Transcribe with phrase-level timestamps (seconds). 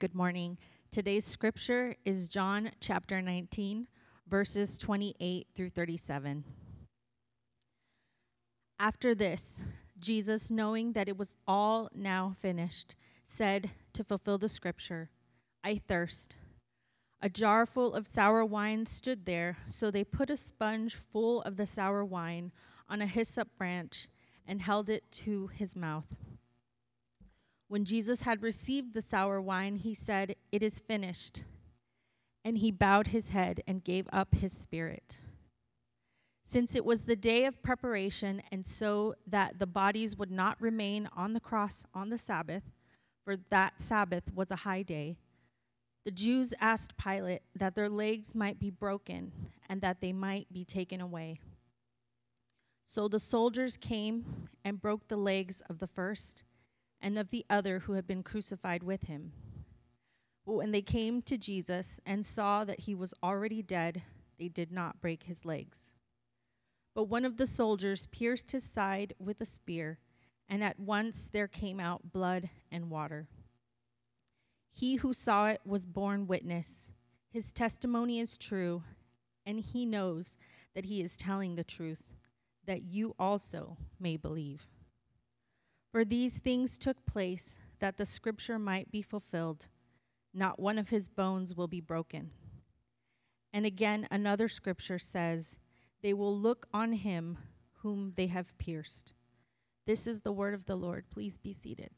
[0.00, 0.58] Good morning.
[0.90, 3.86] Today's scripture is John chapter 19,
[4.26, 6.42] verses 28 through 37.
[8.80, 9.62] After this,
[9.96, 15.10] Jesus, knowing that it was all now finished, said to fulfill the scripture,
[15.62, 16.34] I thirst.
[17.22, 21.56] A jar full of sour wine stood there, so they put a sponge full of
[21.56, 22.50] the sour wine
[22.88, 24.08] on a hyssop branch
[24.44, 26.16] and held it to his mouth.
[27.74, 31.42] When Jesus had received the sour wine, he said, It is finished.
[32.44, 35.20] And he bowed his head and gave up his spirit.
[36.44, 41.08] Since it was the day of preparation, and so that the bodies would not remain
[41.16, 42.62] on the cross on the Sabbath,
[43.24, 45.16] for that Sabbath was a high day,
[46.04, 49.32] the Jews asked Pilate that their legs might be broken
[49.68, 51.40] and that they might be taken away.
[52.84, 56.44] So the soldiers came and broke the legs of the first
[57.04, 59.32] and of the other who had been crucified with him.
[60.46, 64.02] But when they came to Jesus and saw that he was already dead,
[64.38, 65.92] they did not break his legs.
[66.94, 69.98] But one of the soldiers pierced his side with a spear,
[70.48, 73.28] and at once there came out blood and water.
[74.72, 76.88] He who saw it was borne witness.
[77.28, 78.82] His testimony is true,
[79.44, 80.38] and he knows
[80.74, 82.14] that he is telling the truth,
[82.64, 84.68] that you also may believe.
[85.94, 89.68] For these things took place that the scripture might be fulfilled
[90.34, 92.32] not one of his bones will be broken.
[93.52, 95.56] And again, another scripture says,
[96.02, 97.38] They will look on him
[97.82, 99.12] whom they have pierced.
[99.86, 101.04] This is the word of the Lord.
[101.10, 101.90] Please be seated.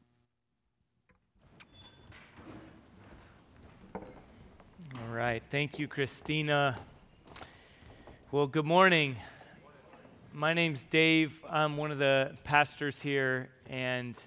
[3.94, 5.42] All right.
[5.50, 6.76] Thank you, Christina.
[8.30, 9.16] Well, good morning.
[10.38, 11.42] My name's Dave.
[11.48, 14.22] I'm one of the pastors here, and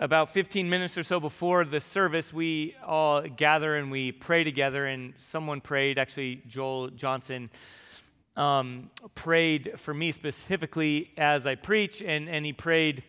[0.00, 4.86] about 15 minutes or so before the service, we all gather and we pray together.
[4.86, 7.50] And someone prayed, actually, Joel Johnson
[8.38, 13.02] um, prayed for me specifically as I preach, and, and he prayed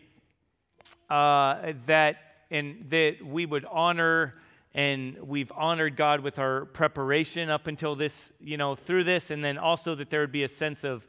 [1.08, 2.16] uh, that
[2.50, 4.34] and that we would honor
[4.74, 9.42] and we've honored God with our preparation up until this, you know, through this, and
[9.42, 11.06] then also that there would be a sense of,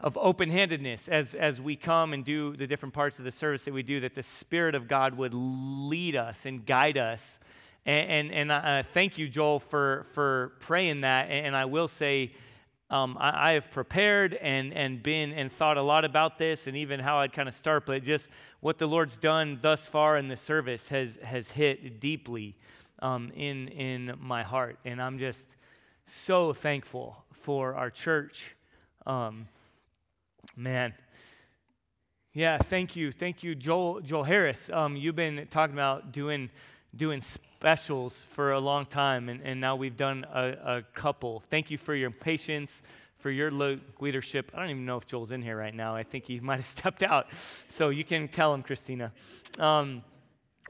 [0.00, 3.64] of open handedness as, as we come and do the different parts of the service
[3.64, 7.38] that we do, that the Spirit of God would lead us and guide us.
[7.84, 11.30] And, and, and uh, thank you, Joel, for, for praying that.
[11.30, 12.32] And I will say,
[12.90, 16.76] um, I, I, have prepared and, and been and thought a lot about this and
[16.76, 18.30] even how I'd kind of start, but just
[18.60, 22.54] what the Lord's done thus far in the service has, has hit deeply
[23.00, 24.78] um, in, in my heart.
[24.84, 25.56] And I'm just
[26.04, 28.54] so thankful for our church.
[29.06, 29.48] Um,
[30.56, 30.94] man.
[32.32, 33.12] Yeah, thank you.
[33.12, 34.68] Thank you, Joel, Joel Harris.
[34.70, 36.50] Um, you've been talking about doing,
[36.94, 41.42] doing specials for a long time, and, and now we've done a, a couple.
[41.48, 42.82] Thank you for your patience,
[43.18, 43.50] for your
[44.00, 44.52] leadership.
[44.54, 45.96] I don't even know if Joel's in here right now.
[45.96, 47.28] I think he might have stepped out.
[47.68, 49.12] So you can tell him, Christina.
[49.58, 50.02] Um,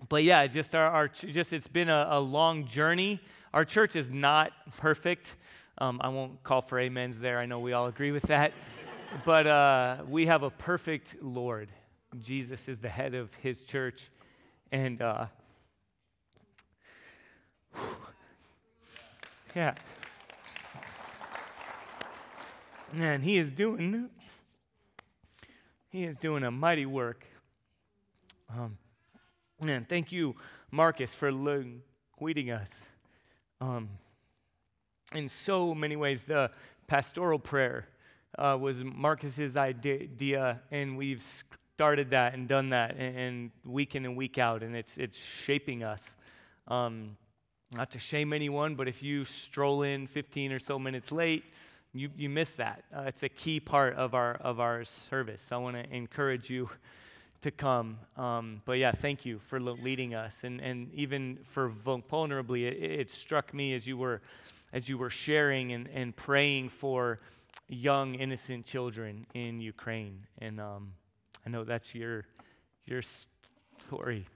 [0.08, 3.20] but yeah, just our, our just it's been a, a, long journey.
[3.54, 5.36] Our church is not perfect.
[5.78, 7.38] Um, I won't call for amens there.
[7.38, 8.52] I know we all agree with that.
[9.24, 11.70] but uh, we have a perfect Lord.
[12.20, 14.10] Jesus is the head of His church,
[14.70, 15.26] and uh,
[19.54, 19.74] yeah,
[22.92, 24.10] man, He is doing
[25.88, 27.24] He is doing a mighty work.
[28.50, 28.78] Um,
[29.64, 30.34] and thank you,
[30.70, 32.88] Marcus, for leading us.
[33.60, 33.88] Um,
[35.14, 36.50] in so many ways, the
[36.86, 37.88] pastoral prayer
[38.38, 44.04] uh, was Marcus's idea, and we've started that and done that, and, and week in
[44.04, 46.16] and week out, and it's it's shaping us.
[46.68, 47.16] Um,
[47.74, 51.44] not to shame anyone, but if you stroll in 15 or so minutes late,
[51.92, 52.84] you, you miss that.
[52.94, 55.50] Uh, it's a key part of our of our service.
[55.50, 56.68] I want to encourage you
[57.46, 57.98] to come.
[58.16, 63.10] Um, but yeah, thank you for leading us, and and even for vulnerably, it, it,
[63.10, 64.20] struck me as you were
[64.72, 67.20] as you were sharing and, and praying for
[67.68, 70.92] young innocent children in Ukraine, and um,
[71.46, 72.26] I know that's your
[72.84, 74.26] your story.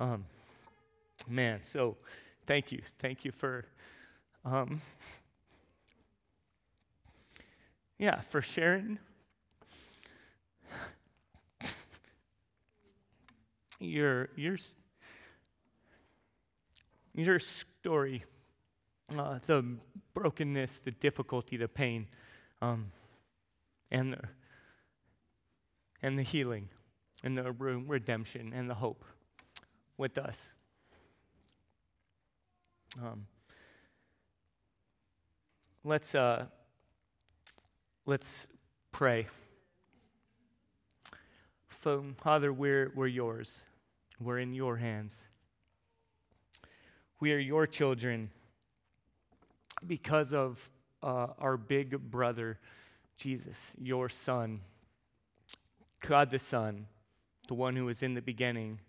[0.00, 0.24] Um,
[1.28, 1.98] man, so
[2.46, 3.66] thank you, thank you for.
[4.46, 4.80] Um,
[7.98, 8.98] yeah, for sharing
[13.78, 14.56] your, your,
[17.14, 18.24] your story,
[19.16, 19.64] uh, the
[20.14, 22.06] brokenness, the difficulty, the pain,
[22.60, 22.92] um,
[23.90, 24.20] and, the,
[26.02, 26.68] and the healing,
[27.22, 29.04] and the redemption, and the hope.
[29.98, 30.52] with us.
[33.02, 33.26] Um,
[35.84, 36.46] let's uh,
[38.06, 38.46] let's
[38.92, 39.26] pray.
[41.80, 43.62] Father, we're, we're yours.
[44.18, 45.28] We're in your hands.
[47.20, 48.30] We are your children
[49.86, 50.68] because of
[51.04, 52.58] uh, our big brother,
[53.16, 54.60] Jesus, your son,
[56.00, 56.86] God the Son,
[57.46, 58.80] the one who was in the beginning,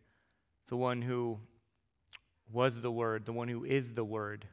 [0.67, 1.37] the one who
[2.51, 4.47] was the Word, the one who is the Word,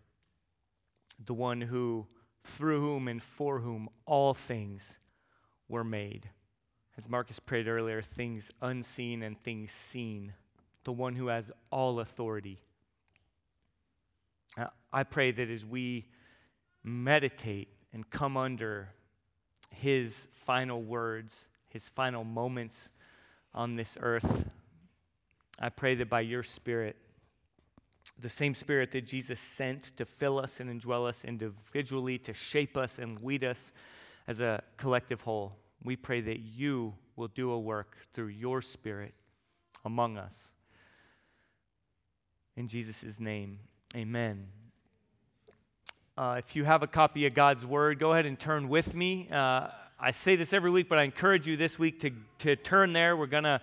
[1.25, 2.07] the one who,
[2.45, 4.99] through whom and for whom all things
[5.69, 6.29] were made.
[6.99, 10.33] As Marcus prayed earlier, things unseen and things seen,
[10.85, 12.59] the one who has all authority.
[14.57, 16.07] Uh, I pray that as we
[16.83, 18.89] meditate and come under
[19.71, 22.91] his final words, his final moments
[23.55, 24.49] on this earth,
[25.59, 26.97] I pray that by your Spirit,
[28.19, 32.79] the same Spirit that Jesus sent to fill us and indwell us individually, to shape
[32.79, 33.73] us and lead us
[34.27, 39.15] as a collective whole, we pray that you will do a work through your Spirit
[39.85, 40.51] among us.
[42.57, 43.59] In Jesus' name,
[43.95, 44.49] amen.
[46.17, 49.29] Uh, if you have a copy of God's Word, go ahead and turn with me.
[49.31, 49.69] Uh,
[50.01, 53.17] I say this every week, but I encourage you this week to, to turn there.
[53.17, 53.61] We're going to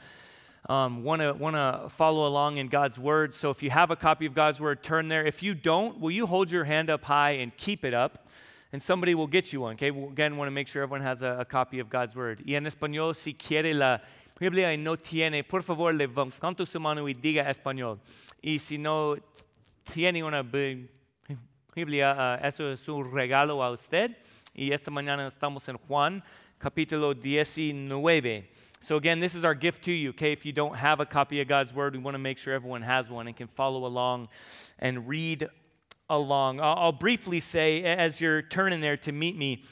[0.70, 3.34] um, want to want to follow along in God's word.
[3.34, 5.26] So if you have a copy of God's word, turn there.
[5.26, 8.28] If you don't, will you hold your hand up high and keep it up?
[8.74, 9.76] And somebody will get you one.
[9.76, 9.92] Okay.
[9.92, 12.42] Well, again, want to make sure everyone has a, a, copy of God's word.
[12.44, 14.00] Y en español, si quiere la
[14.40, 18.00] Biblia y no tiene, por favor, levanta su mano y diga español.
[18.42, 19.16] Y si no
[19.86, 20.42] tiene una
[21.76, 24.18] Biblia, uh, eso es un regalo a usted.
[24.56, 26.24] Y esta mañana estamos en Juan,
[26.58, 28.50] capítulo 19.
[28.80, 30.32] So, again, this is our gift to you, okay?
[30.32, 32.82] If you don't have a copy of God's Word, we want to make sure everyone
[32.82, 34.30] has one and can follow along
[34.80, 35.48] and read
[36.10, 36.60] along.
[36.60, 39.64] I'll, briefly say, as you're turning there to meet me,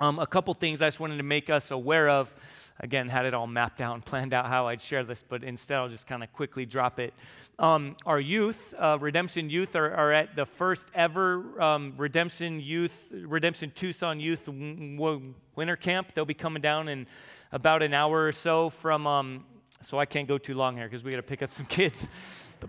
[0.00, 2.32] um, a couple things I just wanted to make us aware of.
[2.80, 5.78] Again, had it all mapped out and planned out how I'd share this, but instead
[5.78, 7.12] I'll just kind of quickly drop it.
[7.58, 13.12] Um, our youth, uh, Redemption Youth, are, are, at the first ever um, Redemption Youth,
[13.12, 16.14] Redemption Tucson Youth w- w- Winter Camp.
[16.14, 17.08] They'll be coming down in
[17.50, 19.44] about an hour or so from, um,
[19.82, 22.06] so I can't go too long here because we got to pick up some kids.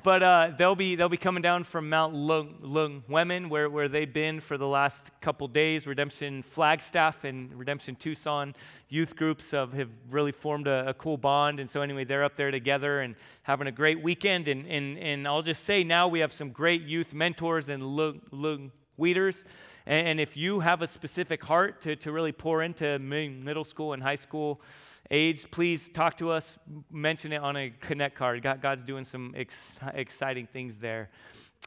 [0.03, 4.11] But uh, they'll, be, they'll be coming down from Mount Lung, Women, where, where they've
[4.11, 5.87] been for the last couple days.
[5.87, 8.55] Redemption Flagstaff and Redemption Tucson
[8.89, 11.59] youth groups have, have really formed a, a, cool bond.
[11.59, 14.47] And so, anyway, they're up there together and having a great weekend.
[14.47, 18.21] And, and, and I'll just say now we have some great youth mentors and Lung,
[18.31, 19.45] Lung leaders.
[19.85, 24.03] And, if you have a specific heart to, to really pour into middle school and
[24.03, 24.61] high school
[25.09, 26.59] age, please talk to us,
[26.91, 28.43] mention it on a Connect card.
[28.43, 31.09] God, God's doing some ex- exciting things there.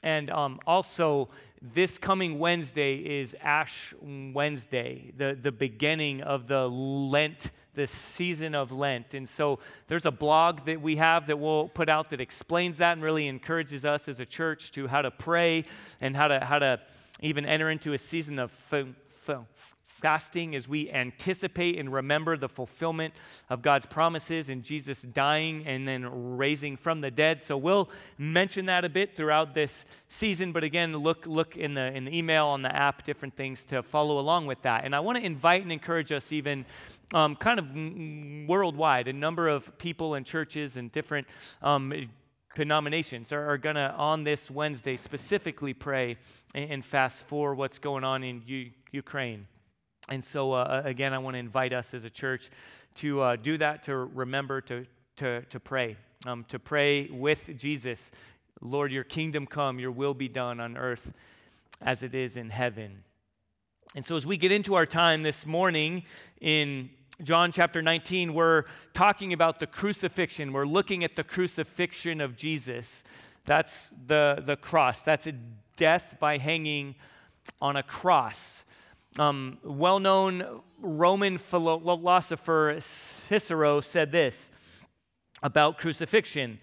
[0.03, 1.29] And um, also,
[1.61, 8.73] this coming Wednesday is Ash Wednesday, the, the beginning of the Lent, the season of
[8.73, 9.15] Lent.
[9.15, 12.93] And so there's a blog that we have that we'll put out that explains that
[12.93, 15.65] and really encourages us as a church to how to pray
[16.01, 16.81] and how to, how to
[17.23, 18.53] even enter into a season of
[20.03, 23.15] fasting as we anticipate and remember the fulfillment
[23.49, 27.41] of God's promises and Jesus dying and then raising from the dead.
[27.41, 27.89] So we'll
[28.19, 30.51] mention that a bit throughout this season.
[30.51, 33.83] But again, look look in the in the email on the app, different things to
[33.83, 34.85] follow along with that.
[34.85, 36.67] And I want to invite and encourage us even.
[37.15, 41.27] Um, kind of worldwide, a number of people and churches and different
[41.61, 41.93] um,
[42.55, 46.17] denominations are, are going to, on this Wednesday, specifically pray
[46.55, 49.47] and, and, fast for what's going on in U- Ukraine.
[50.09, 52.51] And so, uh, again, I want to invite us as a church
[52.97, 58.13] to uh, do that, to remember to, to, to pray, um, to pray with Jesus.
[58.61, 61.13] Lord, your kingdom come, your will be done on earth
[61.81, 63.03] as it is in heaven.
[63.95, 66.05] And so, as we get into our time this morning
[66.41, 66.91] in
[67.23, 68.65] John chapter 19, we're
[68.95, 70.53] talking about the crucifixion.
[70.53, 73.05] We're looking at the crucifixion of Jesus.
[73.45, 75.05] That's the, the cross.
[75.05, 75.35] That's a
[75.77, 76.97] death by hanging
[77.61, 78.65] on a cross.
[79.21, 84.51] Um, well known Roman philosopher Cicero said this
[85.45, 86.59] about crucifixion.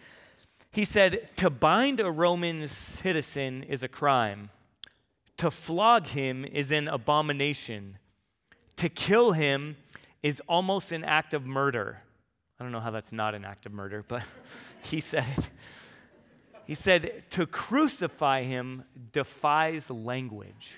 [0.72, 4.50] He said, To bind a Roman citizen is a crime,
[5.38, 7.98] to flog him is an abomination,
[8.76, 9.78] to kill him
[10.22, 12.02] is almost an act of murder.
[12.60, 14.24] I don't know how that's not an act of murder, but
[14.82, 15.50] he said it.
[16.66, 20.76] He said, to crucify him defies language.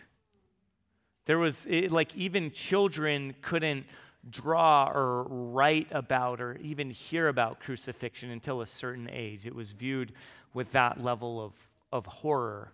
[1.26, 3.86] There was, it, like, even children couldn't
[4.30, 9.46] draw or write about or even hear about crucifixion until a certain age.
[9.46, 10.14] It was viewed
[10.54, 11.54] with that level of,
[11.92, 12.72] of horror.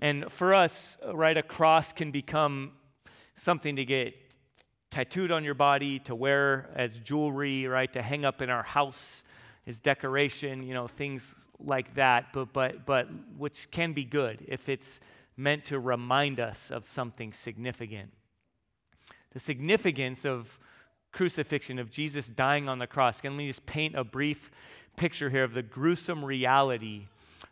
[0.00, 2.72] And for us, right, a cross can become
[3.34, 4.14] something to get
[4.96, 9.24] tattooed on your body, to wear as jewelry, right, to hang up in our house
[9.66, 14.70] as decoration, you know, things like that, but, but, but which can be good if
[14.70, 15.02] it's
[15.36, 18.10] meant to remind us of something significant.
[19.34, 20.58] The significance of
[21.12, 23.20] crucifixion, of Jesus dying on the cross.
[23.20, 24.50] Can we just paint a brief
[24.96, 27.08] picture here of the gruesome reality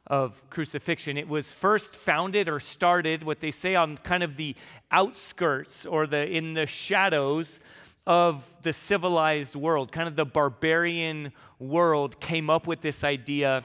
[0.06, 1.16] of crucifixion.
[1.16, 4.54] It was first founded or started, what they say, on kind of the
[4.90, 7.61] outskirts or the in the shadows
[8.06, 9.92] of the civilized world.
[9.92, 13.64] Kind of the barbarian world came up with this idea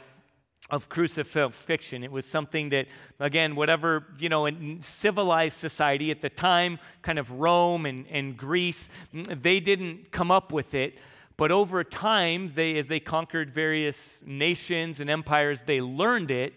[0.69, 2.03] of crucifixion.
[2.03, 2.87] It was something that,
[3.19, 8.37] again, whatever, you know, in civilized society at the time, kind of Rome and, and
[8.37, 10.99] Greece, they didn't come up with it.
[11.39, 16.53] But over time, they, as they conquered various nations and empires, they learned it,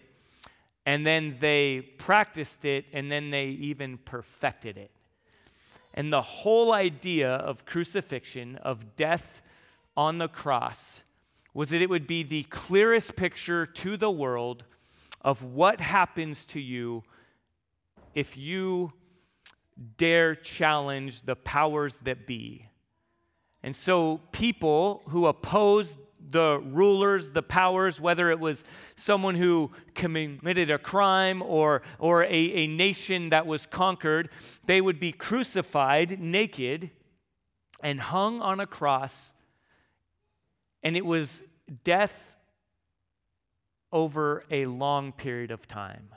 [0.85, 4.91] and then they practiced it, and then they even perfected it.
[5.93, 9.41] And the whole idea of crucifixion, of death
[9.95, 11.05] on the cross,
[11.53, 14.65] was that it would be the clearest picture to the world
[15.21, 17.03] of what happens to you
[18.13, 18.91] if you
[19.95, 22.67] dare challenge the powers that be
[23.63, 25.97] and so, people who opposed
[26.31, 28.65] the rulers, the powers, whether it was
[28.95, 34.29] someone who committed a crime or, or a, a nation that was conquered,
[34.65, 36.89] they would be crucified naked
[37.81, 39.31] and hung on a cross.
[40.81, 41.43] And it was
[41.83, 42.35] death
[43.91, 46.09] over a long period of time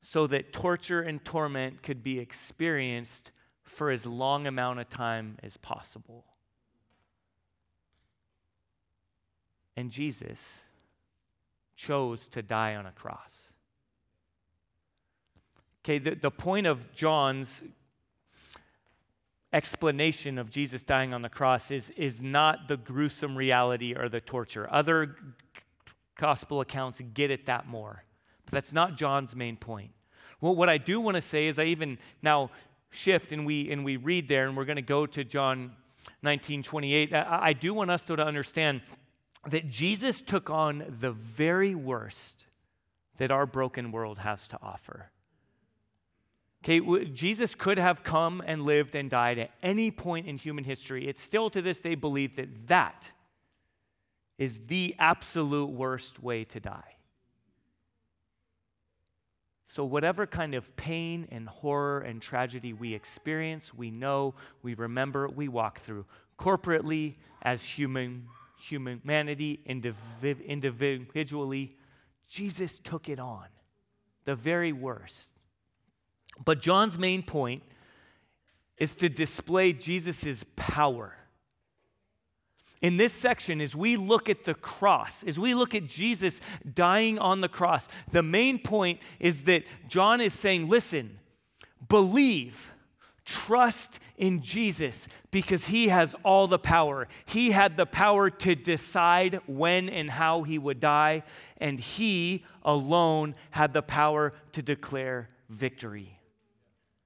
[0.00, 3.30] so that torture and torment could be experienced
[3.62, 6.24] for as long amount of time as possible.
[9.76, 10.64] And Jesus
[11.76, 13.50] chose to die on a cross.
[15.84, 17.62] Okay, the, the point of John's
[19.52, 24.20] explanation of Jesus dying on the cross is, is not the gruesome reality or the
[24.20, 24.68] torture.
[24.70, 25.16] Other
[26.16, 28.04] gospel accounts get at that more.
[28.44, 29.90] But that's not John's main point.
[30.40, 32.50] Well, what I do want to say is I even now
[32.90, 35.72] shift and we and we read there, and we're going to go to John
[36.22, 37.14] 19, 28.
[37.14, 38.82] I, I do want us though to understand
[39.50, 42.46] that Jesus took on the very worst
[43.16, 45.10] that our broken world has to offer.
[46.64, 51.06] Okay, Jesus could have come and lived and died at any point in human history.
[51.06, 53.12] It's still to this day believed that that
[54.38, 56.96] is the absolute worst way to die.
[59.66, 65.28] So, whatever kind of pain and horror and tragedy we experience, we know, we remember,
[65.28, 66.06] we walk through
[66.38, 68.28] corporately as human
[68.70, 71.76] humanity individually,
[72.28, 73.46] Jesus took it on,
[74.24, 75.32] the very worst.
[76.44, 77.62] But John's main point
[78.78, 81.14] is to display Jesus' power.
[82.82, 86.40] In this section, as we look at the cross, as we look at Jesus
[86.74, 91.18] dying on the cross, the main point is that John is saying, listen,
[91.88, 92.73] believe
[93.24, 97.08] Trust in Jesus because he has all the power.
[97.24, 101.22] He had the power to decide when and how he would die,
[101.56, 106.18] and he alone had the power to declare victory.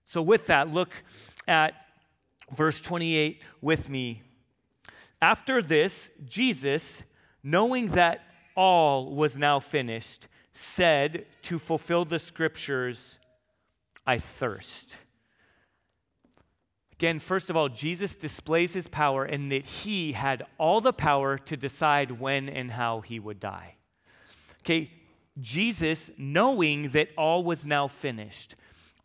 [0.05, 0.91] So, with that, look
[1.47, 1.75] at
[2.51, 4.23] verse 28 with me.
[5.23, 7.03] After this, Jesus,
[7.43, 8.23] knowing that
[8.57, 13.19] all was now finished, said to fulfill the scriptures,
[14.07, 14.97] I thirst.
[16.99, 21.39] Again, first of all, Jesus displays his power in that he had all the power
[21.39, 23.77] to decide when and how he would die.
[24.63, 24.91] Okay,
[25.41, 28.57] Jesus, knowing that all was now finished,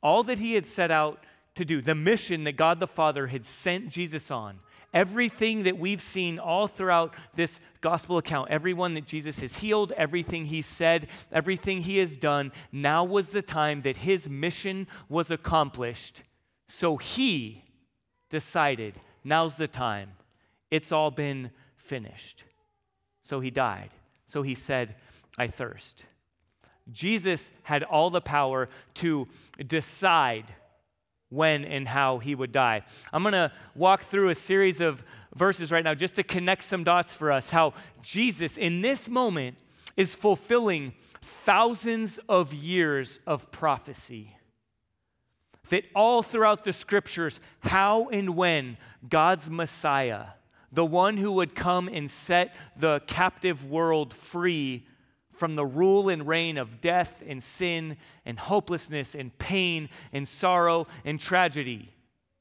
[0.02, 1.24] all that he had set out
[1.54, 4.58] to do, the mission that God the Father had sent Jesus on,
[4.92, 10.48] everything that we've seen all throughout this gospel account, everyone that Jesus has healed, everything
[10.48, 16.24] he said, everything he has done, now was the time that his mission was accomplished.
[16.68, 17.64] So he
[18.34, 20.10] decided, now's the time.
[20.72, 22.46] It's all been finished.
[23.22, 23.92] So he died.
[24.25, 24.96] So he said,
[25.38, 26.06] I thirst.
[26.92, 29.28] Jesus had all the power to
[29.68, 30.46] decide
[31.30, 32.82] when and how he would die.
[33.13, 35.04] I'm going to walk through a series of
[35.36, 37.52] verses right now just to connect some dots for us.
[37.52, 39.58] How Jesus, in this moment,
[39.96, 44.36] is fulfilling thousands of years of prophecy
[45.70, 48.77] that all throughout the scriptures, how and when
[49.08, 50.25] God's Messiah,
[50.72, 54.86] the one who would come and set the captive world free
[55.32, 60.88] from the rule and reign of death and sin and hopelessness and pain and sorrow
[61.05, 61.89] and tragedy.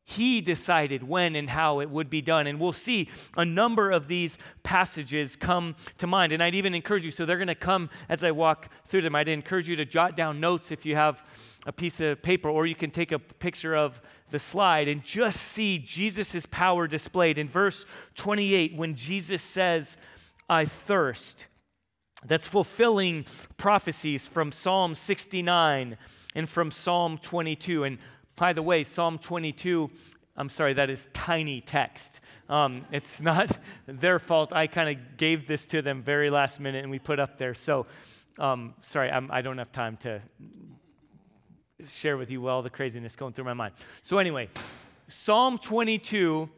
[0.05, 2.47] He decided when and how it would be done.
[2.47, 6.33] And we'll see a number of these passages come to mind.
[6.33, 9.15] And I'd even encourage you, so they're going to come as I walk through them.
[9.15, 11.23] I'd encourage you to jot down notes if you have
[11.67, 15.41] a piece of paper, or you can take a picture of the slide and just
[15.41, 17.39] see Jesus' power displayed.
[17.39, 17.85] In verse
[18.17, 19.97] 28, when Jesus says,
[20.49, 21.47] I thirst,
[22.25, 23.27] that's fulfilling
[23.57, 25.97] prophecies from Psalm 69
[26.35, 27.85] and from Psalm 22.
[27.85, 27.99] And
[28.37, 29.91] by the way, Psalm 22,
[30.37, 32.21] I'm sorry, that is tiny text.
[32.49, 34.53] Um, it's not their fault.
[34.53, 37.55] I kind of gave this to them very last minute and we put up there.
[37.55, 37.87] So,
[38.39, 40.23] um, sorry, I'm, I do not have time to
[41.89, 43.75] share with you all the craziness going through my mind.
[44.03, 44.49] So, anyway,
[45.09, 46.49] Psalm 22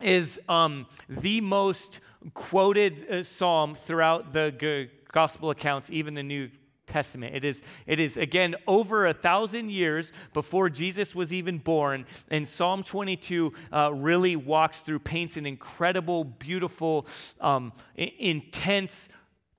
[0.00, 2.00] is um, the most
[2.34, 6.50] quoted uh, psalm throughout the g- gospel accounts, even the New
[6.86, 7.34] Testament.
[7.34, 12.06] It is, it is, again, over a thousand years before Jesus was even born.
[12.30, 17.06] And Psalm 22 uh, really walks through, paints an incredible, beautiful,
[17.40, 19.08] um, intense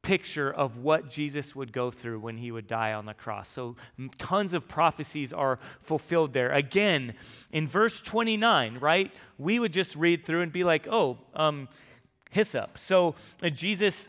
[0.07, 3.49] picture of what Jesus would go through when he would die on the cross.
[3.49, 3.75] So
[4.17, 6.49] tons of prophecies are fulfilled there.
[6.53, 7.13] Again,
[7.51, 11.67] in verse 29, right, we would just read through and be like, oh, um,
[12.31, 12.77] hyssop.
[12.77, 14.07] So uh, Jesus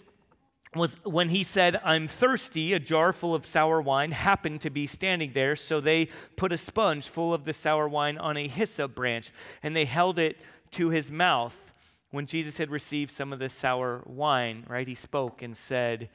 [0.73, 4.87] was when he said, I'm thirsty, a jar full of sour wine happened to be
[4.87, 5.57] standing there.
[5.57, 9.33] So they put a sponge full of the sour wine on a hyssop branch
[9.65, 10.37] and they held it
[10.73, 11.73] to his mouth.
[12.11, 16.09] When Jesus had received some of the sour wine, right, he spoke and said,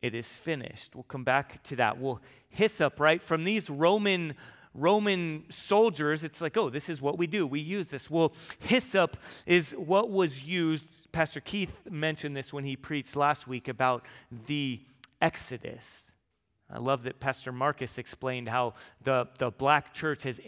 [0.00, 0.94] It is finished.
[0.94, 1.98] We'll come back to that.
[1.98, 4.34] Well, hyssop, right, from these Roman
[4.74, 7.46] Roman soldiers, it's like, oh, this is what we do.
[7.46, 8.10] We use this.
[8.10, 11.12] Well, hyssop is what was used.
[11.12, 14.06] Pastor Keith mentioned this when he preached last week about
[14.46, 14.80] the
[15.20, 16.12] Exodus.
[16.70, 20.40] I love that Pastor Marcus explained how the, the black church has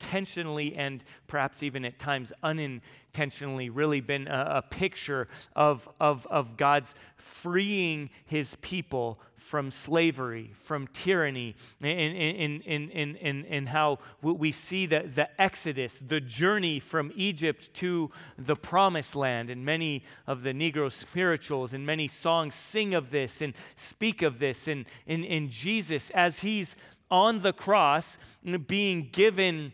[0.00, 6.56] intentionally and perhaps even at times unintentionally really been a, a picture of, of, of
[6.56, 14.52] God's freeing his people from slavery, from tyranny, and, and, and, and, and, how we
[14.52, 19.48] see the, the exodus, the journey from Egypt to the promised land.
[19.48, 24.38] And many of the Negro spirituals and many songs sing of this and speak of
[24.38, 24.68] this.
[24.68, 26.76] And in Jesus, as he's
[27.10, 28.18] on the cross,
[28.66, 29.72] being given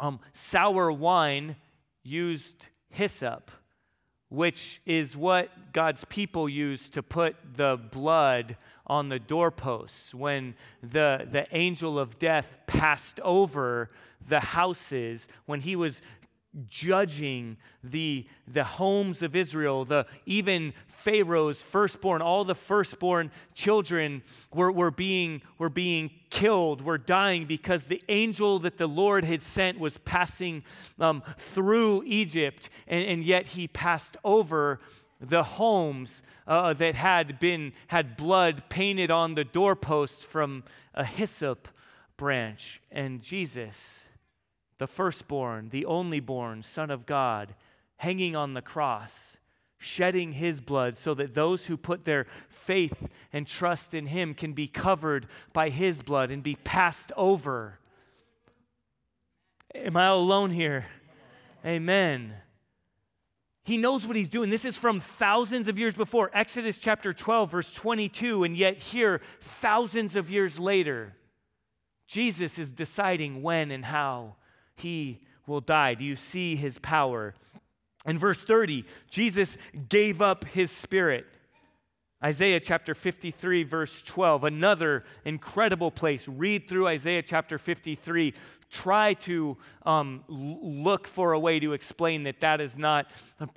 [0.00, 1.56] um, sour wine,
[2.02, 3.50] used hyssop
[4.30, 8.56] which is what God's people used to put the blood
[8.86, 10.14] on the doorposts.
[10.14, 13.90] When the, the angel of death passed over
[14.26, 16.02] the houses, when he was
[16.66, 24.72] judging the, the homes of Israel, the even Pharaoh's firstborn, all the firstborn children were,
[24.72, 29.78] were, being, were being killed, were dying because the angel that the Lord had sent
[29.78, 30.64] was passing
[30.98, 34.80] um, through Egypt, and, and yet he passed over
[35.20, 40.62] the homes uh, that had been had blood painted on the doorposts from
[40.94, 41.68] a hyssop
[42.16, 42.80] branch.
[42.90, 44.07] And jesus
[44.78, 47.54] the firstborn the only born son of god
[47.98, 49.38] hanging on the cross
[49.78, 54.52] shedding his blood so that those who put their faith and trust in him can
[54.52, 57.78] be covered by his blood and be passed over.
[59.74, 60.86] Am i alone here?
[61.64, 62.34] Amen.
[63.62, 64.50] He knows what he's doing.
[64.50, 69.20] This is from thousands of years before, Exodus chapter 12, verse 22, and yet here,
[69.40, 71.14] thousands of years later,
[72.06, 74.36] Jesus is deciding when and how
[74.78, 75.94] he will die.
[75.94, 77.34] Do you see his power?
[78.06, 79.56] In verse 30, Jesus
[79.88, 81.26] gave up his spirit.
[82.22, 86.26] Isaiah chapter 53, verse 12, another incredible place.
[86.26, 88.34] Read through Isaiah chapter 53
[88.70, 93.10] try to um, look for a way to explain that that is not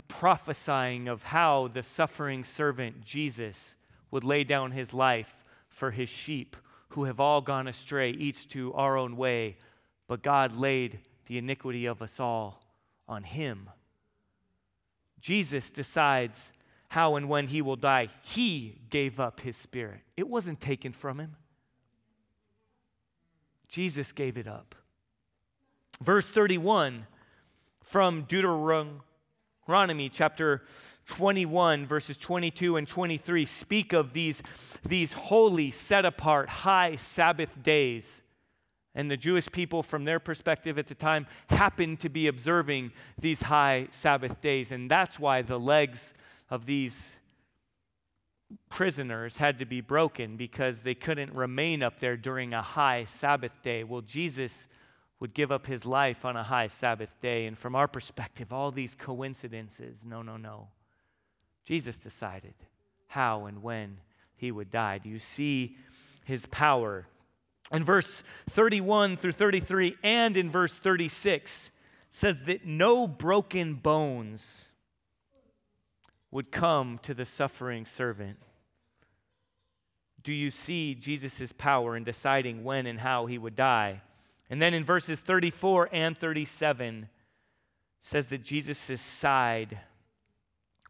[0.07, 3.75] prophesying of how the suffering servant Jesus
[4.09, 6.55] would lay down his life for his sheep
[6.89, 9.57] who have all gone astray, each to our own way,
[10.07, 12.63] but God laid the iniquity of us all
[13.07, 13.69] on him.
[15.19, 16.53] Jesus decides
[16.89, 18.09] how and when he will die.
[18.23, 21.35] He gave up his spirit, it wasn't taken from him.
[23.69, 24.75] Jesus gave it up.
[26.01, 27.05] Verse 31
[27.81, 30.63] from Deuteronomy chapter
[31.07, 34.41] 21, verses 22 and 23 speak of these,
[34.85, 38.21] these holy, set apart, high Sabbath days
[38.93, 43.43] And the Jewish people, from their perspective at the time, happened to be observing these
[43.43, 44.71] high Sabbath days.
[44.71, 46.13] And that's why the legs
[46.49, 47.19] of these
[48.69, 53.61] prisoners had to be broken because they couldn't remain up there during a high Sabbath
[53.61, 53.85] day.
[53.85, 54.67] Well, Jesus
[55.21, 57.45] would give up his life on a high Sabbath day.
[57.45, 60.67] And from our perspective, all these coincidences no, no, no.
[61.63, 62.55] Jesus decided
[63.07, 63.97] how and when
[64.35, 64.97] he would die.
[64.97, 65.77] Do you see
[66.25, 67.05] his power?
[67.71, 71.71] In verse 31 through 33 and in verse 36
[72.09, 74.71] says that no broken bones
[76.31, 78.37] would come to the suffering servant.
[80.23, 84.01] Do you see Jesus' power in deciding when and how he would die?
[84.49, 87.07] And then in verses 34 and 37
[88.01, 89.79] says that Jesus' side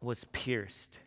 [0.00, 0.98] was pierced.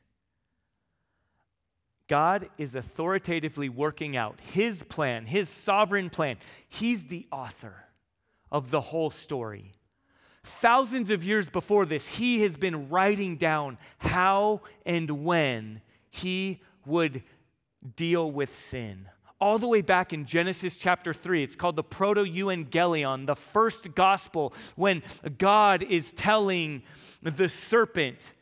[2.07, 6.37] God is authoritatively working out his plan, his sovereign plan.
[6.67, 7.85] He's the author
[8.51, 9.73] of the whole story.
[10.43, 17.23] Thousands of years before this, he has been writing down how and when he would
[17.95, 19.07] deal with sin.
[19.41, 23.95] All the way back in Genesis chapter 3, it's called the Proto Evangelion, the first
[23.95, 25.01] gospel, when
[25.37, 26.83] God is telling
[27.21, 28.33] the serpent,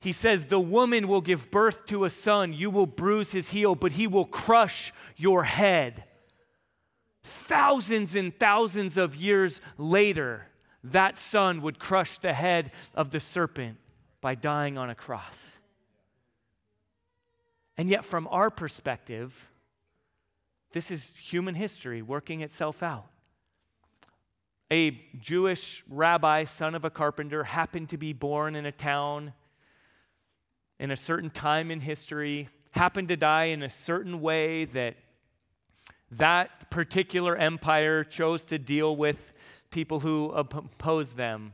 [0.00, 2.52] he says, The woman will give birth to a son.
[2.52, 6.04] You will bruise his heel, but he will crush your head.
[7.24, 10.46] Thousands and thousands of years later,
[10.84, 13.78] that son would crush the head of the serpent
[14.20, 15.58] by dying on a cross.
[17.76, 19.48] And yet, from our perspective,
[20.72, 23.06] this is human history working itself out.
[24.70, 29.32] A Jewish rabbi, son of a carpenter, happened to be born in a town
[30.78, 34.96] in a certain time in history, happened to die in a certain way that
[36.10, 39.32] that particular empire chose to deal with
[39.70, 41.52] people who oppose them.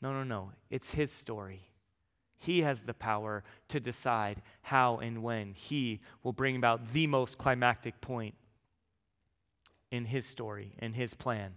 [0.00, 0.52] No, no, no.
[0.70, 1.62] It's his story.
[2.38, 7.36] He has the power to decide how and when he will bring about the most
[7.36, 8.34] climactic point
[9.90, 11.54] in his story, in his plan.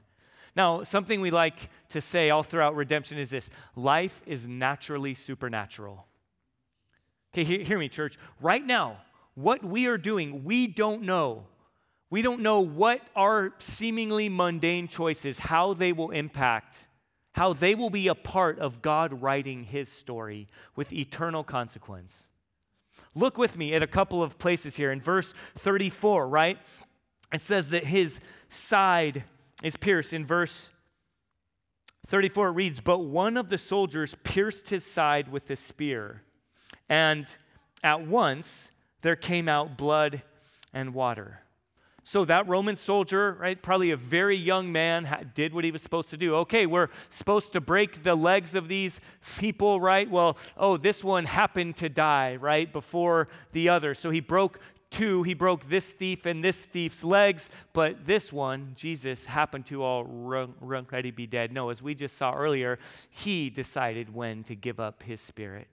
[0.55, 6.07] Now, something we like to say all throughout redemption is this life is naturally supernatural.
[7.33, 8.17] Okay, hear, hear me, church.
[8.41, 8.97] Right now,
[9.35, 11.45] what we are doing, we don't know.
[12.09, 16.87] We don't know what our seemingly mundane choices, how they will impact,
[17.31, 22.27] how they will be a part of God writing his story with eternal consequence.
[23.15, 24.91] Look with me at a couple of places here.
[24.91, 26.57] In verse 34, right?
[27.33, 29.23] It says that his side
[29.63, 30.11] is pierced.
[30.11, 30.69] In verse
[32.07, 36.23] 34, it reads, But one of the soldiers pierced his side with a spear
[36.91, 37.25] and
[37.85, 38.69] at once
[39.01, 40.21] there came out blood
[40.73, 41.39] and water.
[42.03, 46.09] So that Roman soldier, right, probably a very young man, did what he was supposed
[46.09, 46.35] to do.
[46.37, 48.99] Okay, we're supposed to break the legs of these
[49.37, 50.09] people, right?
[50.09, 53.93] Well, oh, this one happened to die, right, before the other.
[53.93, 55.23] So he broke two.
[55.23, 61.11] He broke this thief and this thief's legs, but this one, Jesus, happened to already
[61.11, 61.53] be dead.
[61.53, 65.69] No, as we just saw earlier, he decided when to give up his spirit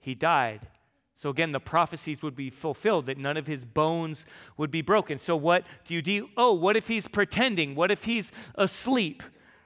[0.00, 0.66] he died.
[1.14, 4.24] So again, the prophecies would be fulfilled that none of his bones
[4.56, 5.18] would be broken.
[5.18, 6.30] So what do you do?
[6.34, 7.74] Oh, what if he's pretending?
[7.74, 9.22] What if he's asleep?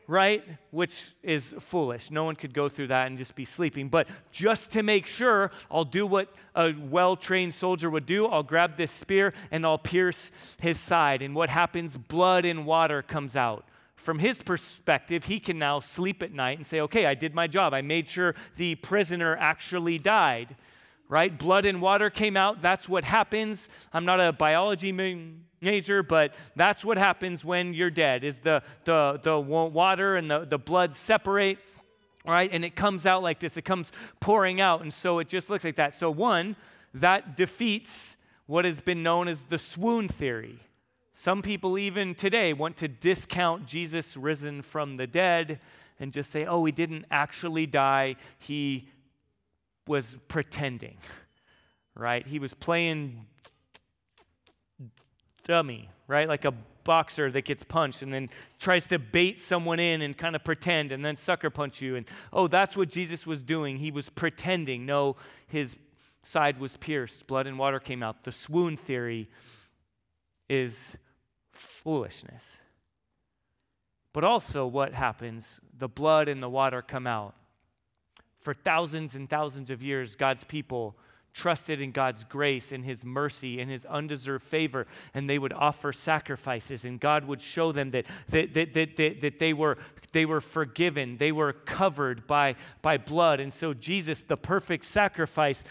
[0.08, 0.44] Right?
[0.72, 2.10] Which is foolish.
[2.10, 3.88] No one could go through that and just be sleeping.
[3.88, 8.26] But just to make sure, I'll do what a well trained soldier would do.
[8.26, 11.22] I'll grab this spear and I'll pierce his side.
[11.22, 11.96] And what happens?
[11.96, 13.64] Blood and water comes out
[14.04, 17.46] from his perspective, he can now sleep at night and say, okay, I did my
[17.46, 17.72] job.
[17.72, 20.56] I made sure the prisoner actually died,
[21.08, 21.36] right?
[21.36, 22.60] Blood and water came out.
[22.60, 23.68] That's what happens.
[23.92, 24.92] I'm not a biology
[25.62, 30.44] major, but that's what happens when you're dead is the, the, the water and the,
[30.44, 31.58] the blood separate,
[32.26, 32.50] right?
[32.52, 33.56] And it comes out like this.
[33.56, 33.90] It comes
[34.20, 34.82] pouring out.
[34.82, 35.94] And so it just looks like that.
[35.94, 36.56] So one,
[36.92, 40.60] that defeats what has been known as the swoon theory
[41.14, 45.60] some people, even today, want to discount Jesus risen from the dead
[46.00, 48.88] and just say, oh, he didn't actually die, he
[49.86, 50.96] was pretending,
[51.94, 52.26] right?
[52.26, 53.26] He was playing
[55.44, 56.28] dummy, right?
[56.28, 60.34] Like a boxer that gets punched and then tries to bait someone in and kind
[60.34, 61.94] of pretend and then sucker punch you.
[61.94, 63.78] And oh, that's what Jesus was doing.
[63.78, 64.84] He was pretending.
[64.84, 65.76] No, his
[66.22, 68.24] side was pierced, blood and water came out.
[68.24, 69.30] The swoon theory
[70.48, 70.96] is
[71.54, 72.58] foolishness.
[74.12, 75.60] But also, what happens?
[75.76, 77.34] The blood and the water come out.
[78.40, 80.96] For thousands and thousands of years, God's people
[81.32, 85.92] trusted in God's grace and His mercy and His undeserved favor, and they would offer
[85.92, 89.76] sacrifices, and God would show them that, that, that, that, that, that they, were,
[90.12, 93.40] they were forgiven, they were covered by, by blood.
[93.40, 95.64] And so, Jesus, the perfect sacrifice,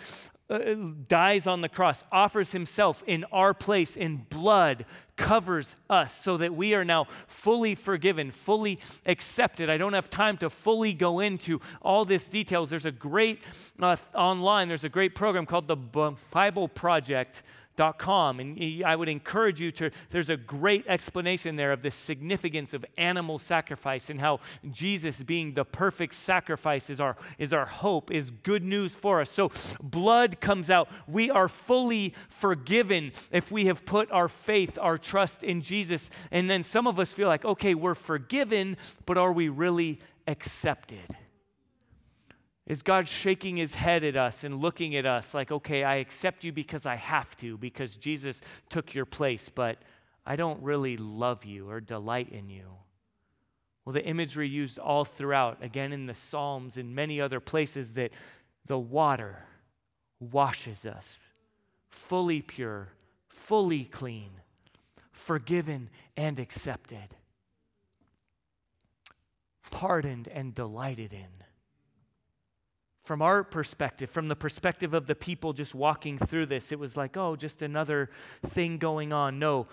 [0.50, 0.76] uh,
[1.08, 6.54] dies on the cross, offers himself in our place in blood, covers us so that
[6.56, 9.70] we are now fully forgiven, fully accepted.
[9.70, 12.70] I don't have time to fully go into all this details.
[12.70, 13.42] There's a great
[13.80, 15.78] uh, online, there's a great program called the
[16.32, 17.44] Bible Project
[17.98, 18.40] Com.
[18.40, 22.86] And I would encourage you to, there's a great explanation there of the significance of
[22.98, 24.40] animal sacrifice and how
[24.72, 29.30] Jesus being the perfect sacrifice is our, is our hope, is good news for us.
[29.32, 30.90] So blood comes out.
[31.08, 36.12] We are fully forgiven if we have put our faith, our trust in Jesus.
[36.32, 41.18] And then some of us feel like, okay, we're forgiven, but are we really accepted?
[42.66, 46.46] Is God shaking his head at us and looking at us like, okay, I accept
[46.46, 49.80] you because I have to, because Jesus took your place, but
[50.26, 52.68] I don't really love you or delight in you?
[53.84, 58.12] Well, the imagery used all throughout, again in the Psalms and many other places, that
[58.66, 59.44] the water
[60.22, 61.20] washes us
[61.90, 62.94] fully pure,
[63.28, 64.32] fully clean,
[65.12, 67.18] forgiven and accepted,
[69.70, 71.43] pardoned and delighted in
[73.04, 76.96] from our perspective, from the perspective of the people just walking through this, it was
[76.96, 78.10] like, oh, just another
[78.46, 79.40] thing going on.
[79.40, 79.68] No,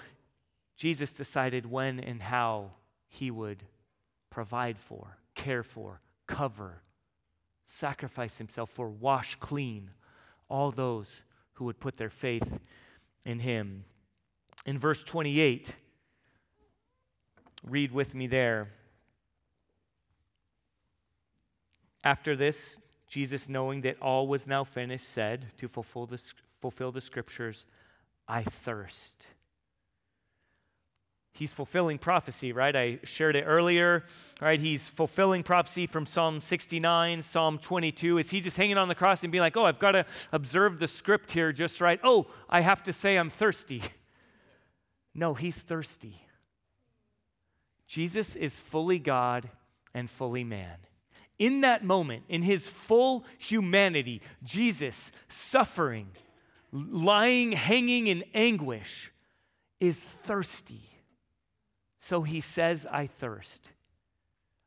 [0.76, 2.72] Jesus decided when and how
[3.08, 3.62] he would
[4.30, 6.82] provide for, care for, cover,
[7.64, 9.90] sacrifice himself for, wash clean
[10.48, 11.22] all those
[11.54, 12.58] who would put their faith
[13.24, 13.84] in him.
[14.66, 15.72] In verse 28,
[17.62, 18.70] read with me there.
[22.02, 26.22] After this, Jesus, knowing that all was now finished, said to fulfill the,
[26.60, 27.66] fulfill the scriptures,
[28.28, 29.26] I thirst.
[31.32, 32.74] He's fulfilling prophecy, right?
[32.74, 34.04] I shared it earlier,
[34.40, 34.60] right?
[34.60, 38.18] He's fulfilling prophecy from Psalm 69, Psalm 22.
[38.18, 40.78] Is he just hanging on the cross and being like, oh, I've got to observe
[40.78, 41.98] the script here just right?
[42.04, 43.82] Oh, I have to say I'm thirsty.
[45.12, 46.14] No, he's thirsty.
[47.88, 49.50] Jesus is fully God
[49.92, 50.76] and fully man
[51.40, 56.08] in that moment, in his full humanity, Jesus suffering,
[56.70, 59.10] lying, hanging in anguish,
[59.80, 60.82] is thirsty.
[61.98, 63.70] So he says, I thirst.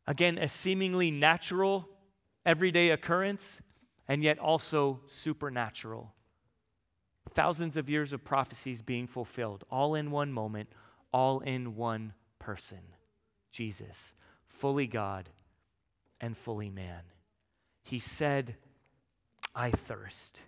[0.07, 1.87] Again, a seemingly natural,
[2.43, 3.61] everyday occurrence,
[4.07, 6.11] and yet also supernatural.
[7.29, 10.69] Thousands of years of prophecies being fulfilled, all in one moment,
[11.13, 12.79] all in one person
[13.51, 14.15] Jesus,
[14.47, 15.29] fully God
[16.23, 17.01] and fully man.
[17.83, 18.55] He said,
[19.53, 20.41] I thirst.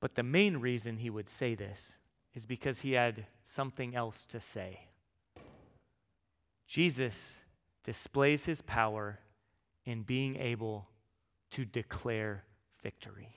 [0.00, 1.98] But the main reason he would say this
[2.34, 4.80] is because he had something else to say.
[6.66, 7.42] Jesus
[7.84, 9.20] displays his power
[9.84, 10.88] in being able
[11.52, 12.42] to declare
[12.82, 13.36] victory.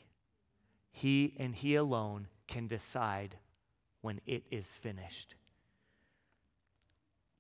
[0.92, 3.36] He and he alone can decide
[4.02, 5.36] when it is finished.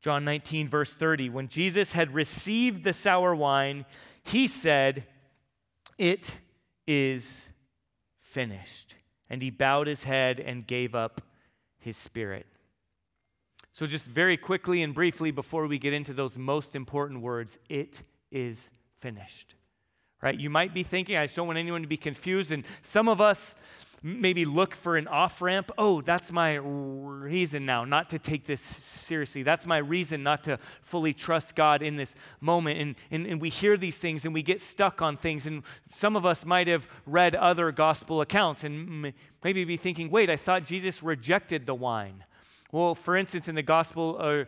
[0.04, 1.30] John 19, verse 30.
[1.30, 3.86] When Jesus had received the sour wine,
[4.22, 5.06] he said,
[5.98, 6.40] It
[6.86, 7.50] is
[8.20, 8.96] finished.
[9.30, 11.22] And he bowed his head and gave up
[11.80, 12.46] his spirit.
[13.72, 18.04] So, just very quickly and briefly before we get into those most important words, it
[18.30, 19.56] is finished.
[20.22, 20.38] Right?
[20.38, 22.52] You might be thinking, I just don't want anyone to be confused.
[22.52, 23.56] And some of us,
[24.04, 25.72] maybe look for an off ramp.
[25.78, 29.44] Oh, that's my reason now not to take this seriously.
[29.44, 32.80] That's my reason not to fully trust God in this moment.
[32.80, 35.48] And, and, and we hear these things and we get stuck on things.
[35.48, 40.30] And some of us might have read other gospel accounts and maybe be thinking, wait,
[40.30, 42.26] I thought Jesus rejected the wine.
[42.74, 44.44] Well, for instance, in the gospel, uh,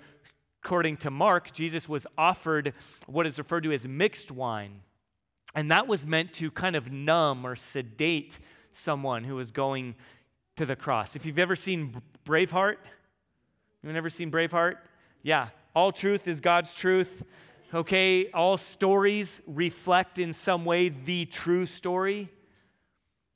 [0.64, 2.74] according to Mark, Jesus was offered
[3.08, 4.82] what is referred to as mixed wine.
[5.54, 8.38] And that was meant to kind of numb or sedate
[8.76, 9.96] someone who was going
[10.58, 11.16] to the cross.
[11.16, 12.78] If you've ever seen Braveheart,
[13.84, 14.76] you've ever seen Braveheart?
[15.24, 17.24] Yeah, all truth is God's truth.
[17.74, 22.30] Okay, all stories reflect in some way the true story.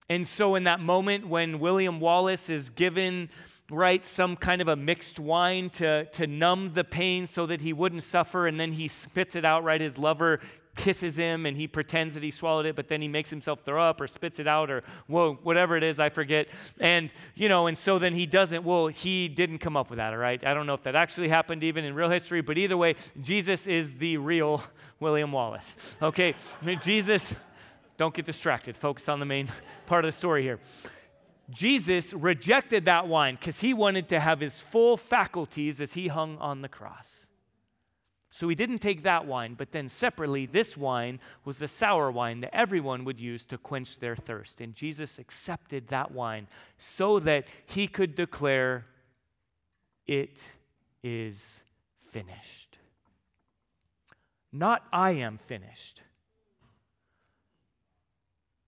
[0.08, 3.30] And so, in that moment when William Wallace is given,
[3.70, 7.74] right, some kind of a mixed wine to, to numb the pain so that he
[7.74, 9.82] wouldn't suffer, and then he spits it out, right?
[9.82, 10.40] His lover
[10.80, 13.84] kisses him and he pretends that he swallowed it, but then he makes himself throw
[13.84, 16.48] up or spits it out or whoa, whatever it is, I forget.
[16.80, 20.14] And, you know, and so then he doesn't, well, he didn't come up with that,
[20.14, 20.44] all right?
[20.44, 23.68] I don't know if that actually happened even in real history, but either way, Jesus
[23.68, 24.64] is the real
[25.00, 26.34] William Wallace, okay?
[26.82, 27.36] Jesus
[27.98, 28.78] don't get distracted.
[28.78, 29.50] Focus on the main
[29.86, 30.60] part of the story here.
[31.50, 36.38] Jesus rejected that wine because he wanted to have his full faculties as he hung
[36.38, 37.28] on the cross.
[38.40, 42.40] So he didn't take that wine, but then separately, this wine was the sour wine
[42.40, 44.62] that everyone would use to quench their thirst.
[44.62, 46.48] And Jesus accepted that wine
[46.78, 48.86] so that he could declare,
[50.08, 50.42] It
[51.04, 51.64] is
[52.12, 52.78] finished.
[54.54, 56.02] Not, I am finished.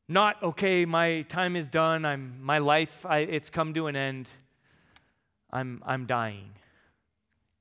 [0.10, 4.30] Not, okay, my time is done, I'm, my life, I, it's come to an end,
[5.50, 6.52] I'm, I'm dying.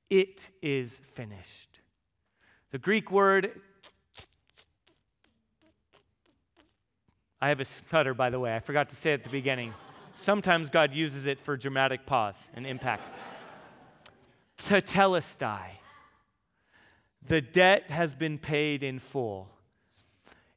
[0.09, 1.70] It is finished.
[2.71, 3.59] The Greek word,
[7.41, 8.55] I have a stutter, by the way.
[8.55, 9.73] I forgot to say at the beginning.
[10.13, 13.03] Sometimes God uses it for dramatic pause and impact.
[14.57, 15.65] Tetelestai.
[17.27, 19.49] The debt has been paid in full.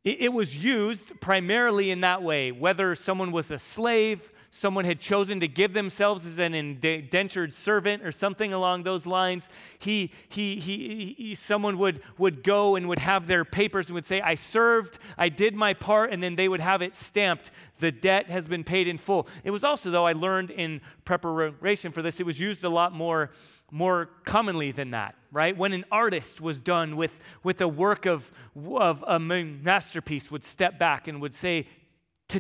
[0.05, 5.01] It, it was used primarily in that way, whether someone was a slave someone had
[5.01, 9.49] chosen to give themselves as an indentured servant or something along those lines,
[9.81, 14.07] he, he, he, he, someone would, would go and would have their papers and would
[14.07, 17.51] say, I served, I did my part, and then they would have it stamped.
[17.81, 19.27] The debt has been paid in full.
[19.43, 22.93] It was also, though, I learned in preparation for this, it was used a lot
[22.93, 23.33] more,
[23.73, 25.57] more commonly than that, right?
[25.57, 30.79] When an artist was done with, with a work of, of a masterpiece, would step
[30.79, 31.67] back and would say,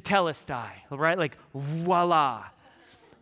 [0.00, 1.18] tetelestai, right?
[1.18, 2.44] Like, voila,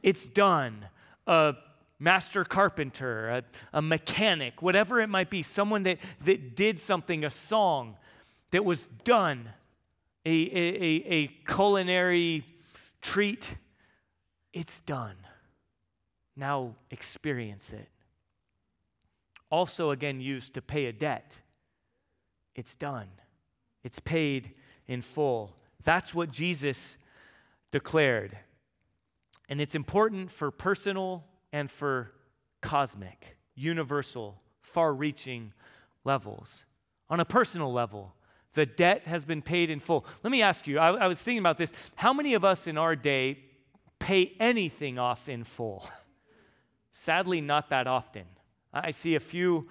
[0.03, 0.87] it's done.
[1.27, 1.55] A
[1.99, 3.43] master carpenter, a,
[3.75, 7.97] a mechanic, whatever it might be, someone that, that did something, a song
[8.51, 9.51] that was done,
[10.25, 12.45] a, a, a culinary
[13.01, 13.57] treat,
[14.53, 15.17] it's done.
[16.37, 17.89] Now experience it.
[19.51, 21.39] Also, again, used to pay a debt.
[22.55, 23.09] It's done.
[23.85, 24.53] It's paid
[24.87, 25.55] in full.
[25.85, 26.97] That's what Jesus
[27.71, 28.37] declared.
[29.49, 32.13] And it's important for personal and for
[32.61, 35.53] cosmic, universal, far reaching
[36.05, 36.65] levels.
[37.11, 38.15] On a personal level,
[38.55, 40.07] the debt has been paid in full.
[40.23, 41.73] Let me ask you, I, I, was thinking about this.
[41.97, 43.39] How many of us in our day
[43.99, 45.89] pay anything off in full?
[46.93, 48.25] Sadly, not that often.
[48.73, 49.69] I see a few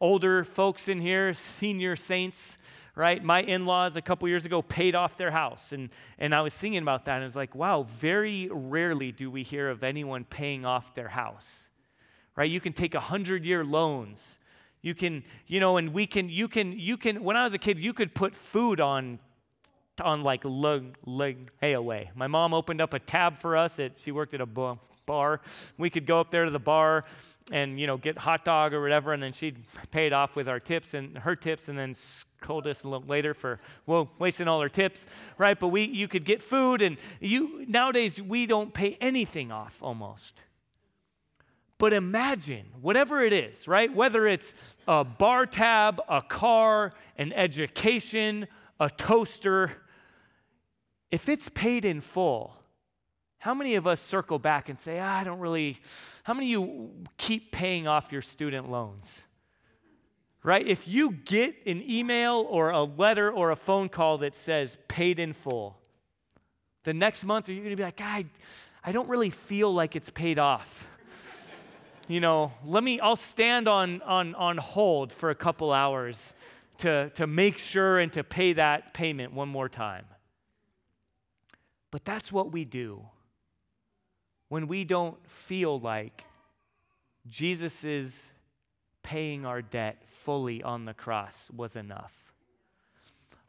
[0.00, 2.58] older folks in here, senior saints
[2.94, 3.22] right?
[3.22, 5.72] My in laws a couple years ago paid off their house.
[5.72, 9.30] And, and I was thinking about that, and I was like, wow, very rarely do
[9.30, 11.68] we hear of anyone paying off their house,
[12.36, 12.50] right?
[12.50, 14.38] You can take a 100 year loans.
[14.80, 17.58] You can, you know, and we can, you can, you can, when I was a
[17.58, 19.18] kid, you could put food on
[20.02, 22.10] on like leg, leg away.
[22.14, 23.78] My mom opened up a tab for us.
[23.78, 24.46] At, she worked at a
[25.06, 25.40] bar.
[25.78, 27.04] We could go up there to the bar
[27.52, 29.58] and you know get hot dog or whatever, and then she'd
[29.90, 33.06] pay it off with our tips and her tips, and then scold us a little
[33.06, 35.06] later for well wasting all our tips,
[35.38, 35.58] right?
[35.58, 40.42] But we you could get food, and you nowadays we don't pay anything off almost.
[41.76, 43.92] But imagine whatever it is, right?
[43.92, 44.54] Whether it's
[44.86, 48.46] a bar tab, a car, an education,
[48.78, 49.72] a toaster,
[51.10, 52.56] if it's paid in full,
[53.44, 55.76] how many of us circle back and say, ah, I don't really,
[56.22, 59.22] how many of you keep paying off your student loans?
[60.42, 60.66] Right?
[60.66, 65.18] If you get an email or a letter or a phone call that says paid
[65.18, 65.76] in full,
[66.84, 68.24] the next month you're you going to be like, I,
[68.82, 70.88] I don't really feel like it's paid off.
[72.08, 76.32] you know, let me, I'll stand on, on, on hold for a couple hours
[76.78, 80.06] to, to make sure and to pay that payment one more time.
[81.90, 83.04] But that's what we do
[84.54, 86.22] when we don't feel like
[87.26, 87.84] Jesus
[89.02, 92.14] paying our debt fully on the cross was enough.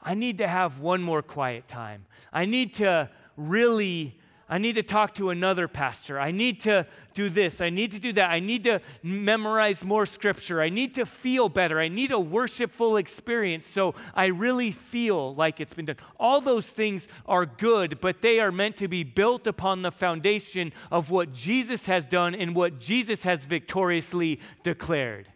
[0.02, 2.08] I need to have one more quiet time.
[2.34, 6.20] I need to really I need to talk to another pastor.
[6.20, 7.62] I need to do this.
[7.62, 8.30] I need to do that.
[8.30, 10.62] I need to memorize more scripture.
[10.62, 11.80] I need to feel better.
[11.80, 15.98] I need a worshipful experience so I really feel like it's been done.
[16.20, 20.74] All those things are good, but they are meant to be built upon the foundation
[20.92, 25.28] of what Jesus has done and what Jesus has victoriously declared.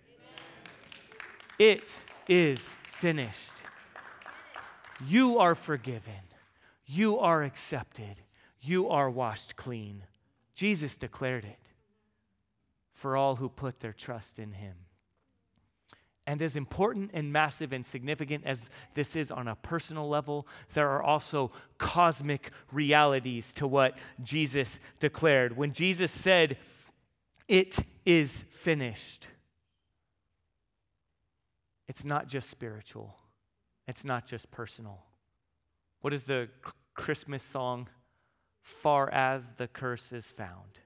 [1.58, 3.54] It is finished.
[5.08, 6.14] You are forgiven.
[6.86, 8.22] You are accepted
[8.62, 10.04] you are washed clean.
[10.54, 11.72] Jesus declared it
[12.94, 14.76] for all who put their trust in him.
[16.28, 20.90] And as important and massive and significant as this is on a personal level, there
[20.90, 25.58] are also cosmic realities to what Jesus declared.
[25.58, 26.58] When Jesus said,
[27.48, 29.28] It is finished,
[31.88, 33.16] it's not just spiritual,
[33.88, 35.00] it's not just personal,
[36.02, 36.50] What is the
[36.94, 37.88] Christmas song?
[38.70, 40.80] Far as the curse is found.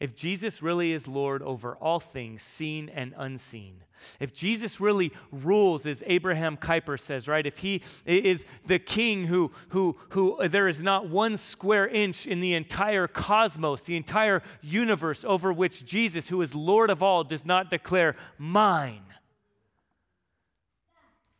[0.00, 3.84] If Jesus really is Lord over all things, seen and unseen,
[4.18, 7.46] if Jesus really rules, as Abraham Kuyper says, right?
[7.46, 12.40] If he is the king who, who, who there is not one square inch in
[12.40, 17.46] the entire cosmos, the entire universe over which Jesus, who is Lord of all, does
[17.46, 19.04] not declare mine,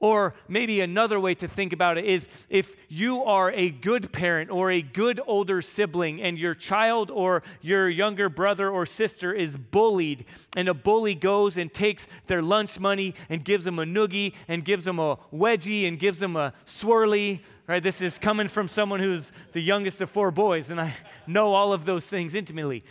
[0.00, 4.50] or maybe another way to think about it is if you are a good parent
[4.50, 9.56] or a good older sibling and your child or your younger brother or sister is
[9.56, 10.26] bullied,
[10.56, 14.64] and a bully goes and takes their lunch money and gives them a noogie and
[14.64, 17.82] gives them a wedgie and gives them a swirly, right?
[17.82, 20.94] This is coming from someone who's the youngest of four boys, and I
[21.26, 22.84] know all of those things intimately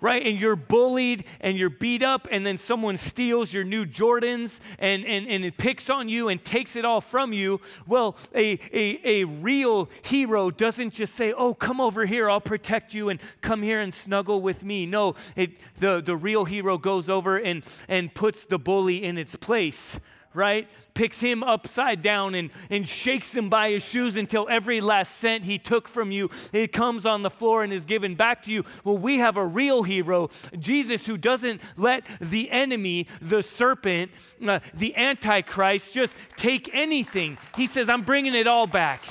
[0.00, 0.26] right?
[0.26, 5.04] And you're bullied and you're beat up, and then someone steals your new Jordans and,
[5.06, 7.60] and, and it picks on you and takes it all from you.
[7.86, 12.94] Well, a, a, a real hero doesn't just say, Oh, come over here, I'll protect
[12.94, 14.86] you, and come here and snuggle with me.
[14.86, 19.36] No, it, the, the real hero goes over and, and puts the bully in its
[19.36, 19.98] place
[20.34, 20.68] right?
[20.94, 25.44] Picks him upside down and, and shakes him by his shoes until every last cent
[25.44, 28.64] he took from you, it comes on the floor and is given back to you.
[28.82, 34.10] Well, we have a real hero, Jesus, who doesn't let the enemy, the serpent,
[34.46, 37.38] uh, the Antichrist, just take anything.
[37.56, 39.02] He says, I'm bringing it all back.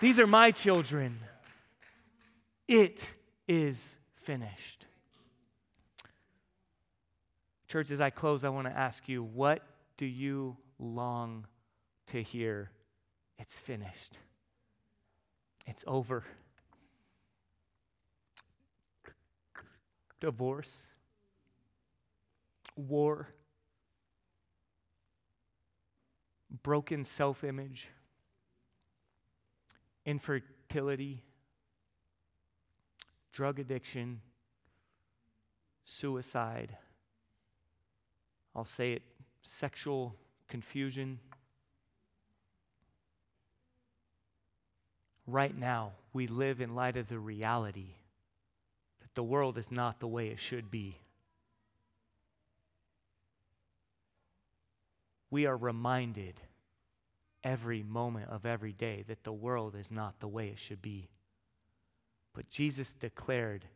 [0.00, 1.18] These are my children.
[2.68, 3.14] It
[3.48, 4.77] is finished.
[7.68, 9.62] Church, as I close, I want to ask you what
[9.98, 11.46] do you long
[12.08, 12.70] to hear?
[13.38, 14.16] It's finished,
[15.66, 16.24] it's over.
[20.20, 20.86] Divorce,
[22.74, 23.28] war,
[26.62, 27.88] broken self image,
[30.06, 31.22] infertility,
[33.30, 34.22] drug addiction,
[35.84, 36.76] suicide
[38.58, 39.02] I'll say it
[39.42, 40.16] sexual
[40.48, 41.20] confusion.
[45.28, 47.94] Right now, we live in light of the reality
[49.00, 50.96] that the world is not the way it should be.
[55.30, 56.40] We are reminded
[57.44, 61.10] every moment of every day that the world is not the way it should be.
[62.34, 63.66] But Jesus declared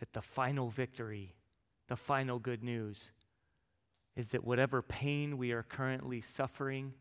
[0.00, 1.34] that the final victory,
[1.88, 3.10] the final good news,
[4.16, 6.92] is that whatever pain we are currently suffering,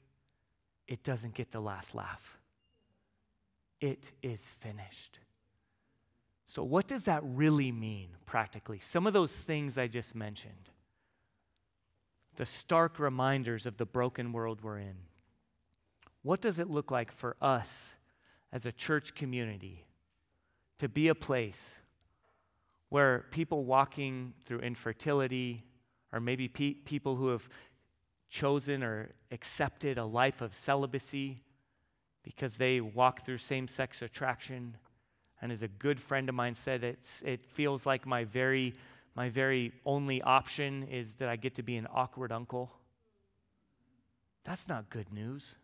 [0.87, 2.39] it doesn't get the last laugh.
[3.79, 5.19] It is finished.
[6.45, 8.79] So, what does that really mean practically?
[8.79, 10.69] Some of those things I just mentioned,
[12.35, 14.95] the stark reminders of the broken world we're in.
[16.23, 17.95] What does it look like for us
[18.51, 19.85] as a church community
[20.79, 21.75] to be a place
[22.89, 25.63] where people walking through infertility,
[26.11, 27.47] or maybe pe- people who have
[28.29, 31.41] chosen or accepted a life of celibacy
[32.23, 34.77] because they walk through same sex attraction.
[35.41, 38.73] And as a good friend of mine said, it's, it feels like my very,
[39.15, 42.71] my very only option is that I get to be an awkward uncle.
[44.43, 45.55] That's not good news.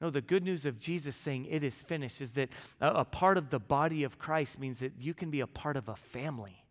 [0.00, 2.50] No, the good news of Jesus saying it is finished is that
[2.80, 5.76] a, a part of the body of Christ means that you can be a part
[5.76, 6.64] of a family.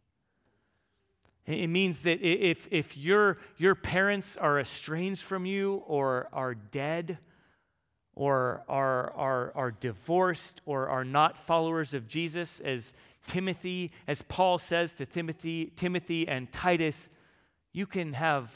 [1.47, 7.19] It means that if, if your, your parents are estranged from you or are dead
[8.15, 12.93] or are, are, are divorced or are not followers of Jesus, as
[13.27, 17.07] Timothy, as Paul says to Timothy, Timothy and Titus,
[17.71, 18.53] you can have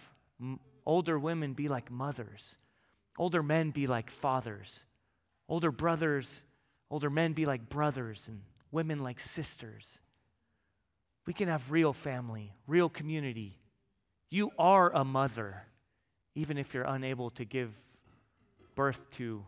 [0.86, 2.56] older women be like mothers,
[3.18, 4.84] older men be like fathers,
[5.48, 6.44] older brothers,
[6.90, 9.98] older men be like brothers, and women like sisters.
[11.26, 13.60] We can have real family, real community.
[14.30, 15.64] You are a mother,
[16.36, 17.72] even if you're unable to give
[18.76, 19.46] birth to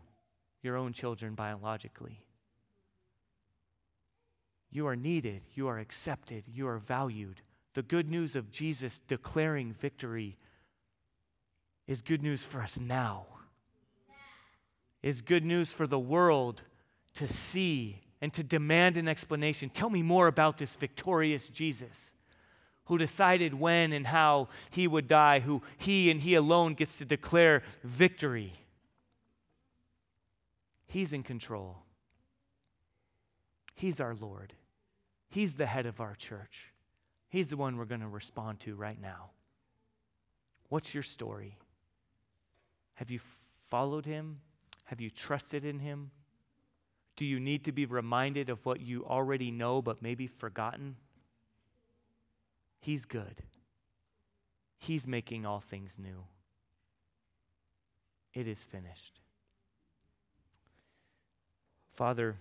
[0.62, 2.20] your own children biologically.
[4.70, 7.42] You are needed, you are accepted, you are valued.
[7.74, 10.36] The good news of Jesus declaring victory
[11.86, 13.26] is good news for us now.
[15.02, 16.62] Is good news for the world
[17.14, 19.68] to see and to demand an explanation.
[19.68, 22.14] Tell me more about this victorious Jesus
[22.86, 27.04] who decided when and how he would die, who he and he alone gets to
[27.04, 28.54] declare victory.
[30.86, 31.78] He's in control.
[33.74, 34.54] He's our Lord.
[35.28, 36.72] He's the head of our church.
[37.28, 39.30] He's the one we're going to respond to right now.
[40.68, 41.58] What's your story?
[42.94, 43.20] Have you
[43.68, 44.40] followed him?
[44.84, 46.10] Have you trusted in Him?
[47.16, 50.96] Do you need to be reminded of what you already know but maybe forgotten?
[52.80, 53.42] He's good.
[54.78, 56.24] He's making all things new.
[58.34, 59.20] It is finished.
[61.92, 62.36] Father,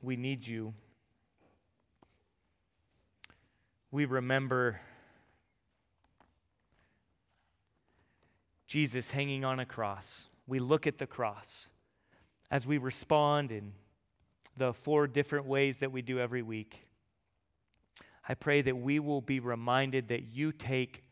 [0.00, 0.72] we need you.
[3.90, 4.80] We remember
[8.66, 10.28] Jesus hanging on a cross.
[10.46, 11.68] We look at the cross
[12.50, 13.72] as we respond in
[14.56, 16.86] the four different ways that we do every week.
[18.28, 21.04] I pray that we will be reminded that you take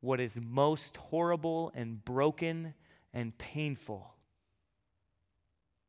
[0.00, 2.74] what is most horrible and broken
[3.12, 4.14] and painful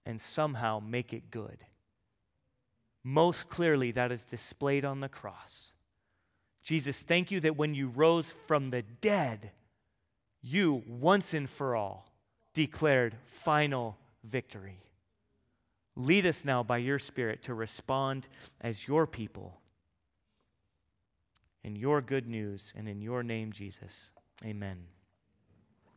[0.06, 1.60] and somehow make it good.
[3.04, 5.72] Most clearly, that is displayed on the cross.
[6.64, 9.52] Jesus, thank you that when you rose from the dead,
[10.42, 12.12] you once and for all
[12.54, 14.80] declared final victory.
[15.96, 18.28] Lead us now by your Spirit to respond
[18.62, 19.60] as your people.
[21.64, 24.12] In your good news and in your name, Jesus.
[24.44, 24.78] Amen.